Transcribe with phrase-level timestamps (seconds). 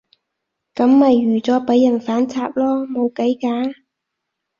[0.73, 3.75] 噉咪預咗畀人反插囉，冇計㗎